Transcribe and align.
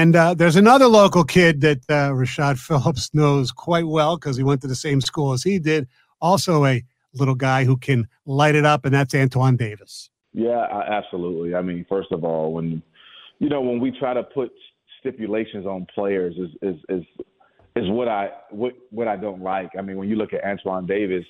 And 0.00 0.16
uh, 0.16 0.32
there's 0.32 0.56
another 0.56 0.86
local 0.86 1.24
kid 1.24 1.60
that 1.60 1.80
uh, 1.90 2.12
Rashad 2.12 2.58
Phillips 2.66 3.10
knows 3.12 3.52
quite 3.52 3.86
well 3.86 4.16
because 4.16 4.34
he 4.34 4.42
went 4.42 4.62
to 4.62 4.66
the 4.66 4.74
same 4.74 5.02
school 5.02 5.34
as 5.34 5.42
he 5.42 5.58
did. 5.58 5.86
Also, 6.22 6.64
a 6.64 6.82
little 7.12 7.34
guy 7.34 7.64
who 7.64 7.76
can 7.76 8.08
light 8.24 8.54
it 8.54 8.64
up, 8.64 8.86
and 8.86 8.94
that's 8.94 9.14
Antoine 9.14 9.58
Davis. 9.58 10.08
Yeah, 10.32 10.64
absolutely. 10.88 11.54
I 11.54 11.60
mean, 11.60 11.84
first 11.86 12.12
of 12.12 12.24
all, 12.24 12.54
when 12.54 12.82
you 13.40 13.50
know 13.50 13.60
when 13.60 13.78
we 13.78 13.90
try 13.90 14.14
to 14.14 14.22
put 14.22 14.50
stipulations 15.00 15.66
on 15.66 15.86
players 15.94 16.34
is 16.38 16.48
is 16.62 16.80
is 16.88 17.04
is 17.76 17.90
what 17.90 18.08
I 18.08 18.30
what 18.48 18.72
what 18.90 19.06
I 19.06 19.16
don't 19.16 19.42
like. 19.42 19.68
I 19.78 19.82
mean, 19.82 19.98
when 19.98 20.08
you 20.08 20.16
look 20.16 20.32
at 20.32 20.42
Antoine 20.44 20.86
Davis, 20.86 21.26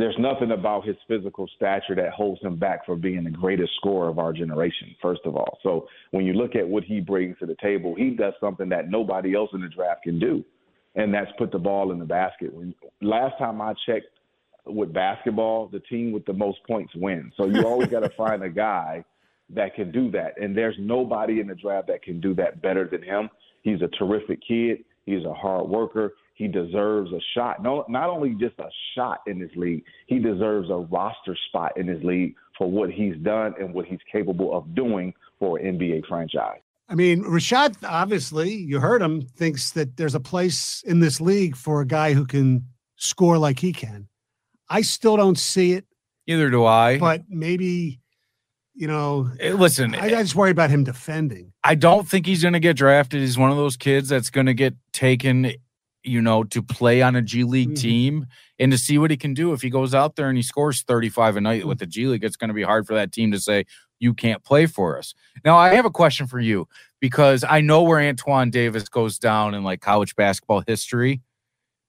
there's 0.00 0.16
nothing 0.18 0.52
about 0.52 0.86
his 0.86 0.96
physical 1.06 1.48
stature 1.56 1.94
that 1.94 2.10
holds 2.10 2.40
him 2.42 2.56
back 2.56 2.84
from 2.86 3.00
being 3.00 3.24
the 3.24 3.30
greatest 3.30 3.72
scorer 3.76 4.08
of 4.08 4.18
our 4.18 4.32
generation. 4.32 4.94
First 5.00 5.22
of 5.24 5.36
all, 5.36 5.58
so 5.62 5.88
when 6.10 6.24
you 6.24 6.34
look 6.34 6.54
at 6.54 6.66
what 6.66 6.84
he 6.84 7.00
brings 7.00 7.38
to 7.38 7.46
the 7.46 7.56
table, 7.62 7.94
he 7.96 8.10
does 8.10 8.34
something 8.40 8.68
that 8.68 8.90
nobody 8.90 9.34
else 9.34 9.50
in 9.52 9.60
the 9.60 9.68
draft 9.68 10.02
can 10.04 10.18
do, 10.18 10.44
and 10.94 11.12
that's 11.12 11.30
put 11.38 11.52
the 11.52 11.58
ball 11.58 11.92
in 11.92 11.98
the 11.98 12.04
basket. 12.04 12.52
When 12.52 12.74
last 13.00 13.38
time 13.38 13.60
I 13.60 13.74
checked 13.86 14.08
with 14.66 14.92
basketball, 14.92 15.68
the 15.68 15.80
team 15.80 16.12
with 16.12 16.26
the 16.26 16.32
most 16.32 16.58
points 16.66 16.92
wins. 16.94 17.32
So 17.36 17.46
you 17.46 17.66
always 17.66 17.88
got 17.88 18.00
to 18.00 18.10
find 18.16 18.42
a 18.42 18.50
guy 18.50 19.04
that 19.50 19.74
can 19.74 19.90
do 19.90 20.10
that. 20.10 20.40
And 20.40 20.56
there's 20.56 20.76
nobody 20.78 21.40
in 21.40 21.46
the 21.46 21.54
draft 21.54 21.88
that 21.88 22.02
can 22.02 22.20
do 22.20 22.34
that 22.34 22.60
better 22.60 22.86
than 22.86 23.02
him. 23.02 23.30
He's 23.62 23.80
a 23.82 23.88
terrific 23.98 24.40
kid. 24.46 24.84
He's 25.06 25.24
a 25.24 25.32
hard 25.32 25.68
worker. 25.68 26.14
He 26.38 26.46
deserves 26.46 27.10
a 27.12 27.18
shot. 27.34 27.60
No, 27.60 27.84
not 27.88 28.08
only 28.08 28.30
just 28.30 28.56
a 28.60 28.70
shot 28.94 29.22
in 29.26 29.40
this 29.40 29.50
league, 29.56 29.82
he 30.06 30.20
deserves 30.20 30.70
a 30.70 30.76
roster 30.76 31.36
spot 31.48 31.76
in 31.76 31.86
this 31.86 32.02
league 32.04 32.36
for 32.56 32.70
what 32.70 32.92
he's 32.92 33.16
done 33.16 33.54
and 33.58 33.74
what 33.74 33.86
he's 33.86 33.98
capable 34.10 34.56
of 34.56 34.72
doing 34.76 35.12
for 35.40 35.58
an 35.58 35.76
NBA 35.76 36.06
franchise. 36.06 36.60
I 36.88 36.94
mean, 36.94 37.24
Rashad, 37.24 37.76
obviously, 37.82 38.52
you 38.52 38.78
heard 38.78 39.02
him, 39.02 39.22
thinks 39.22 39.72
that 39.72 39.96
there's 39.96 40.14
a 40.14 40.20
place 40.20 40.84
in 40.86 41.00
this 41.00 41.20
league 41.20 41.56
for 41.56 41.80
a 41.80 41.86
guy 41.86 42.12
who 42.12 42.24
can 42.24 42.64
score 42.94 43.36
like 43.36 43.58
he 43.58 43.72
can. 43.72 44.08
I 44.68 44.82
still 44.82 45.16
don't 45.16 45.38
see 45.38 45.72
it. 45.72 45.86
Either 46.28 46.50
do 46.50 46.64
I. 46.64 46.98
But 46.98 47.24
maybe 47.28 48.00
you 48.78 48.86
know, 48.86 49.28
eh, 49.40 49.54
listen, 49.54 49.96
I, 49.96 50.06
I 50.06 50.08
just 50.10 50.36
worry 50.36 50.52
about 50.52 50.70
him 50.70 50.84
defending. 50.84 51.52
I 51.64 51.74
don't 51.74 52.08
think 52.08 52.26
he's 52.26 52.42
going 52.42 52.52
to 52.52 52.60
get 52.60 52.76
drafted. 52.76 53.20
He's 53.20 53.36
one 53.36 53.50
of 53.50 53.56
those 53.56 53.76
kids 53.76 54.08
that's 54.08 54.30
going 54.30 54.46
to 54.46 54.54
get 54.54 54.74
taken, 54.92 55.52
you 56.02 56.22
know, 56.22 56.44
to 56.44 56.62
play 56.62 57.02
on 57.02 57.16
a 57.16 57.22
G 57.22 57.44
League 57.44 57.70
mm-hmm. 57.70 57.82
team 57.82 58.26
and 58.58 58.72
to 58.72 58.78
see 58.78 58.98
what 58.98 59.10
he 59.10 59.16
can 59.16 59.34
do. 59.34 59.52
If 59.52 59.62
he 59.62 59.70
goes 59.70 59.94
out 59.94 60.16
there 60.16 60.28
and 60.28 60.36
he 60.36 60.42
scores 60.42 60.82
35 60.82 61.36
a 61.36 61.40
night 61.40 61.66
with 61.66 61.78
the 61.78 61.86
G 61.86 62.06
League, 62.06 62.24
it's 62.24 62.36
going 62.36 62.48
to 62.48 62.54
be 62.54 62.62
hard 62.62 62.86
for 62.86 62.94
that 62.94 63.12
team 63.12 63.32
to 63.32 63.40
say, 63.40 63.64
you 64.00 64.14
can't 64.14 64.44
play 64.44 64.66
for 64.66 64.96
us. 64.96 65.14
Now, 65.44 65.56
I 65.56 65.74
have 65.74 65.84
a 65.84 65.90
question 65.90 66.26
for 66.26 66.38
you 66.38 66.68
because 67.00 67.44
I 67.44 67.60
know 67.60 67.82
where 67.82 68.00
Antoine 68.00 68.50
Davis 68.50 68.88
goes 68.88 69.18
down 69.18 69.54
in 69.54 69.64
like 69.64 69.80
college 69.80 70.14
basketball 70.16 70.62
history. 70.66 71.20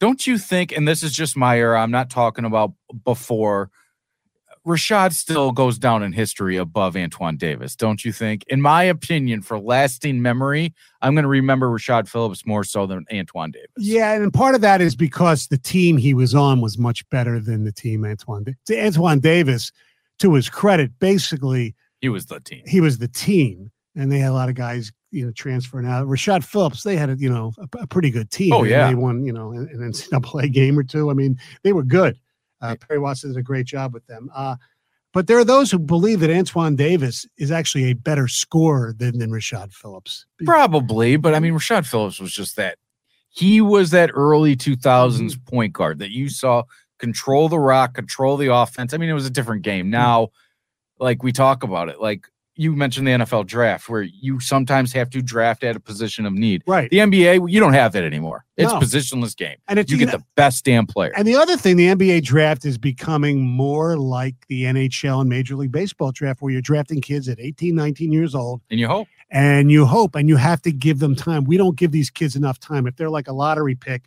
Don't 0.00 0.26
you 0.26 0.36
think, 0.36 0.72
and 0.72 0.86
this 0.86 1.02
is 1.02 1.12
just 1.12 1.36
my 1.36 1.58
era, 1.58 1.80
I'm 1.80 1.92
not 1.92 2.10
talking 2.10 2.44
about 2.44 2.72
before 3.04 3.70
Rashad 4.66 5.12
still 5.12 5.50
goes 5.50 5.76
down 5.76 6.02
in 6.02 6.12
history 6.12 6.56
above 6.56 6.96
Antoine 6.96 7.36
Davis, 7.36 7.74
don't 7.74 8.04
you 8.04 8.12
think? 8.12 8.44
In 8.46 8.60
my 8.60 8.84
opinion, 8.84 9.42
for 9.42 9.58
lasting 9.58 10.22
memory, 10.22 10.72
I'm 11.00 11.14
going 11.14 11.24
to 11.24 11.28
remember 11.28 11.68
Rashad 11.68 12.08
Phillips 12.08 12.46
more 12.46 12.62
so 12.62 12.86
than 12.86 13.04
Antoine 13.12 13.50
Davis. 13.50 13.70
Yeah, 13.76 14.12
and 14.12 14.32
part 14.32 14.54
of 14.54 14.60
that 14.60 14.80
is 14.80 14.94
because 14.94 15.48
the 15.48 15.58
team 15.58 15.96
he 15.96 16.14
was 16.14 16.34
on 16.34 16.60
was 16.60 16.78
much 16.78 17.08
better 17.10 17.40
than 17.40 17.64
the 17.64 17.72
team 17.72 18.04
Antoine. 18.04 18.44
To 18.66 18.80
Antoine 18.80 19.18
Davis, 19.18 19.72
to 20.20 20.34
his 20.34 20.48
credit, 20.48 20.96
basically 21.00 21.74
he 22.00 22.08
was 22.08 22.26
the 22.26 22.40
team. 22.40 22.62
He 22.66 22.80
was 22.80 22.98
the 22.98 23.08
team, 23.08 23.70
and 23.96 24.10
they 24.10 24.18
had 24.18 24.30
a 24.30 24.34
lot 24.34 24.48
of 24.48 24.54
guys, 24.54 24.92
you 25.10 25.24
know, 25.24 25.32
transferring 25.32 25.86
out. 25.86 26.06
Rashad 26.06 26.44
Phillips, 26.44 26.84
they 26.84 26.96
had 26.96 27.10
a 27.10 27.16
you 27.16 27.28
know 27.28 27.52
a, 27.58 27.78
a 27.78 27.86
pretty 27.86 28.10
good 28.10 28.30
team. 28.30 28.52
Oh 28.52 28.62
yeah, 28.62 28.88
they 28.88 28.94
won 28.94 29.24
you 29.24 29.32
know 29.32 29.52
an, 29.52 29.68
an 29.72 29.92
NCAA 29.92 30.52
game 30.52 30.78
or 30.78 30.84
two. 30.84 31.10
I 31.10 31.14
mean, 31.14 31.38
they 31.64 31.72
were 31.72 31.82
good. 31.82 32.18
Uh, 32.62 32.76
Perry 32.76 32.98
Watson 32.98 33.30
did 33.32 33.38
a 33.38 33.42
great 33.42 33.66
job 33.66 33.92
with 33.92 34.06
them. 34.06 34.30
Uh, 34.34 34.56
but 35.12 35.26
there 35.26 35.38
are 35.38 35.44
those 35.44 35.70
who 35.70 35.78
believe 35.78 36.20
that 36.20 36.30
Antoine 36.30 36.74
Davis 36.74 37.26
is 37.36 37.50
actually 37.50 37.90
a 37.90 37.92
better 37.92 38.28
scorer 38.28 38.94
than, 38.96 39.18
than 39.18 39.30
Rashad 39.30 39.74
Phillips. 39.74 40.24
Probably, 40.44 41.16
but 41.16 41.34
I 41.34 41.40
mean, 41.40 41.52
Rashad 41.52 41.86
Phillips 41.86 42.18
was 42.18 42.32
just 42.32 42.56
that. 42.56 42.78
He 43.28 43.60
was 43.60 43.90
that 43.90 44.10
early 44.14 44.56
2000s 44.56 45.18
mm-hmm. 45.18 45.44
point 45.44 45.72
guard 45.72 45.98
that 45.98 46.10
you 46.12 46.28
saw 46.28 46.64
control 46.98 47.48
the 47.48 47.58
rock, 47.58 47.94
control 47.94 48.36
the 48.36 48.54
offense. 48.54 48.94
I 48.94 48.96
mean, 48.96 49.10
it 49.10 49.14
was 49.14 49.26
a 49.26 49.30
different 49.30 49.62
game. 49.62 49.86
Mm-hmm. 49.86 49.90
Now, 49.90 50.28
like 50.98 51.22
we 51.22 51.32
talk 51.32 51.62
about 51.62 51.88
it, 51.88 52.00
like 52.00 52.26
you 52.54 52.74
mentioned 52.74 53.06
the 53.06 53.12
NFL 53.12 53.46
draft 53.46 53.88
where 53.88 54.02
you 54.02 54.38
sometimes 54.38 54.92
have 54.92 55.08
to 55.10 55.22
draft 55.22 55.64
at 55.64 55.74
a 55.74 55.80
position 55.80 56.26
of 56.26 56.32
need. 56.32 56.62
Right. 56.66 56.90
The 56.90 56.98
NBA, 56.98 57.50
you 57.50 57.60
don't 57.60 57.72
have 57.72 57.92
that 57.92 58.04
anymore. 58.04 58.44
It's 58.56 58.72
no. 58.72 58.78
positionless 58.78 59.36
game. 59.36 59.56
And 59.68 59.78
it's, 59.78 59.90
you, 59.90 59.96
get 59.96 60.10
the 60.10 60.22
best 60.36 60.64
damn 60.64 60.86
player. 60.86 61.12
And 61.16 61.26
the 61.26 61.34
other 61.34 61.56
thing, 61.56 61.76
the 61.76 61.86
NBA 61.86 62.24
draft 62.24 62.64
is 62.64 62.76
becoming 62.76 63.40
more 63.40 63.96
like 63.96 64.34
the 64.48 64.64
NHL 64.64 65.20
and 65.20 65.30
Major 65.30 65.56
League 65.56 65.72
Baseball 65.72 66.12
draft 66.12 66.42
where 66.42 66.52
you're 66.52 66.60
drafting 66.60 67.00
kids 67.00 67.28
at 67.28 67.40
18, 67.40 67.74
19 67.74 68.12
years 68.12 68.34
old. 68.34 68.60
And 68.70 68.78
you 68.78 68.86
hope. 68.86 69.08
And 69.30 69.70
you 69.70 69.86
hope 69.86 70.14
and 70.14 70.28
you 70.28 70.36
have 70.36 70.60
to 70.62 70.72
give 70.72 70.98
them 70.98 71.16
time. 71.16 71.44
We 71.44 71.56
don't 71.56 71.76
give 71.76 71.90
these 71.90 72.10
kids 72.10 72.36
enough 72.36 72.60
time. 72.60 72.86
If 72.86 72.96
they're 72.96 73.10
like 73.10 73.28
a 73.28 73.32
lottery 73.32 73.74
pick, 73.74 74.02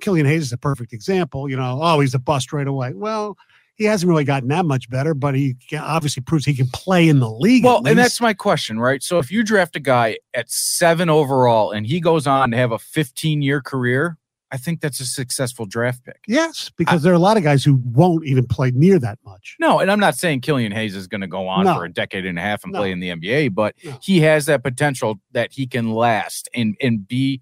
Killian 0.00 0.26
Hayes 0.26 0.42
is 0.42 0.52
a 0.52 0.58
perfect 0.58 0.92
example. 0.92 1.48
You 1.48 1.56
know, 1.56 1.78
oh, 1.80 2.00
he's 2.00 2.14
a 2.14 2.18
bust 2.18 2.52
right 2.52 2.66
away. 2.66 2.92
Well, 2.94 3.36
he 3.76 3.84
hasn't 3.84 4.08
really 4.08 4.24
gotten 4.24 4.48
that 4.50 4.64
much 4.64 4.88
better, 4.88 5.14
but 5.14 5.34
he 5.34 5.56
obviously 5.78 6.22
proves 6.22 6.44
he 6.44 6.54
can 6.54 6.68
play 6.68 7.08
in 7.08 7.18
the 7.18 7.30
league. 7.30 7.64
Well, 7.64 7.84
and 7.86 7.98
that's 7.98 8.20
my 8.20 8.32
question, 8.32 8.78
right? 8.78 9.02
So 9.02 9.18
if 9.18 9.32
you 9.32 9.42
draft 9.42 9.74
a 9.76 9.80
guy 9.80 10.18
at 10.32 10.50
seven 10.50 11.10
overall 11.10 11.72
and 11.72 11.86
he 11.86 12.00
goes 12.00 12.26
on 12.26 12.50
to 12.52 12.56
have 12.56 12.72
a 12.72 12.78
15 12.78 13.42
year 13.42 13.60
career, 13.60 14.18
I 14.52 14.56
think 14.56 14.80
that's 14.80 15.00
a 15.00 15.04
successful 15.04 15.66
draft 15.66 16.04
pick. 16.04 16.20
Yes, 16.28 16.70
because 16.76 17.02
I, 17.02 17.04
there 17.04 17.12
are 17.12 17.16
a 17.16 17.20
lot 17.20 17.36
of 17.36 17.42
guys 17.42 17.64
who 17.64 17.80
won't 17.84 18.24
even 18.24 18.46
play 18.46 18.70
near 18.70 19.00
that 19.00 19.18
much. 19.24 19.56
No, 19.58 19.80
and 19.80 19.90
I'm 19.90 19.98
not 19.98 20.14
saying 20.14 20.42
Killian 20.42 20.70
Hayes 20.70 20.94
is 20.94 21.08
going 21.08 21.22
to 21.22 21.26
go 21.26 21.48
on 21.48 21.64
no. 21.64 21.74
for 21.74 21.84
a 21.84 21.92
decade 21.92 22.24
and 22.24 22.38
a 22.38 22.42
half 22.42 22.62
and 22.62 22.72
no. 22.72 22.78
play 22.78 22.92
in 22.92 23.00
the 23.00 23.08
NBA, 23.08 23.54
but 23.54 23.74
no. 23.82 23.98
he 24.00 24.20
has 24.20 24.46
that 24.46 24.62
potential 24.62 25.18
that 25.32 25.52
he 25.52 25.66
can 25.66 25.90
last 25.90 26.48
and 26.54 26.76
and 26.80 27.08
be 27.08 27.40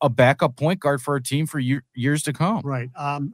a 0.00 0.08
backup 0.08 0.56
point 0.56 0.80
guard 0.80 1.02
for 1.02 1.16
a 1.16 1.22
team 1.22 1.46
for 1.46 1.58
year, 1.58 1.84
years 1.94 2.22
to 2.24 2.32
come. 2.32 2.62
Right. 2.64 2.90
Um, 2.96 3.32